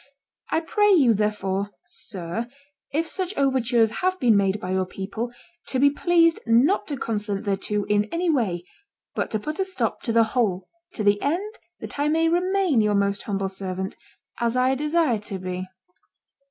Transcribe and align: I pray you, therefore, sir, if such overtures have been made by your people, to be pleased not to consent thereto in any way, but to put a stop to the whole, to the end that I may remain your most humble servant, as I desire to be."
I 0.49 0.61
pray 0.61 0.89
you, 0.91 1.13
therefore, 1.13 1.69
sir, 1.85 2.47
if 2.91 3.05
such 3.07 3.37
overtures 3.37 3.91
have 4.01 4.19
been 4.19 4.35
made 4.35 4.59
by 4.59 4.71
your 4.71 4.87
people, 4.87 5.31
to 5.67 5.77
be 5.77 5.91
pleased 5.91 6.39
not 6.47 6.87
to 6.87 6.97
consent 6.97 7.45
thereto 7.45 7.83
in 7.83 8.05
any 8.05 8.27
way, 8.27 8.65
but 9.13 9.29
to 9.29 9.39
put 9.39 9.59
a 9.59 9.63
stop 9.63 10.01
to 10.01 10.11
the 10.11 10.23
whole, 10.33 10.67
to 10.93 11.03
the 11.03 11.21
end 11.21 11.59
that 11.81 11.99
I 11.99 12.07
may 12.07 12.29
remain 12.29 12.81
your 12.81 12.95
most 12.95 13.21
humble 13.21 13.47
servant, 13.49 13.95
as 14.39 14.57
I 14.57 14.73
desire 14.73 15.19
to 15.19 15.37
be." 15.37 15.67